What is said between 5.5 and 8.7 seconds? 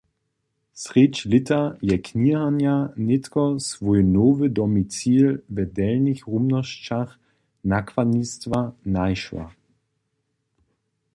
w delnich rumnosćach nakładnistwa